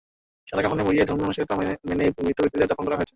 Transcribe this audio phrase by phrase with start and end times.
[0.47, 1.55] সাদা কাফনে মুড়িয়ে ধর্মীয় আনুষ্ঠানিকতা
[1.89, 3.09] মেনেই মৃত ব্যক্তিদের দাফন করা হয়েছে।